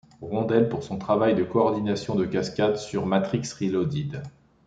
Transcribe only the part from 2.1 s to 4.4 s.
de cascades sur Matrix Reloaded.